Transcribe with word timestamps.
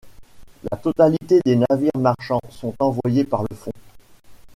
La 0.71 0.77
totalité 0.79 1.39
des 1.45 1.55
navires 1.57 1.91
marchands 1.95 2.41
sont 2.49 2.73
envoyés 2.79 3.23
par 3.23 3.43
le 3.47 3.55
fond. 3.55 3.69